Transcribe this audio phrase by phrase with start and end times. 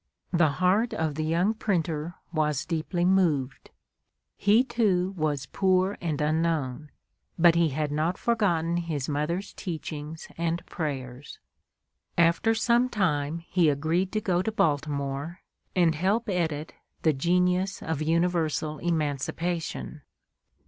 [0.33, 3.69] The heart of the young printer was deeply moved.
[4.35, 6.89] He, too, was poor and unknown,
[7.37, 11.37] but he had not forgotten his mother's teachings and prayers.
[12.17, 15.41] After some time he agreed to go to Baltimore,
[15.75, 16.73] and help edit
[17.03, 20.01] the "Genius of Universal Emancipation."